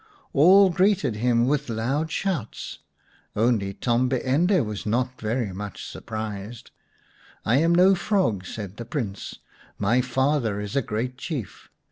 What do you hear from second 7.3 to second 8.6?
I am no frog,"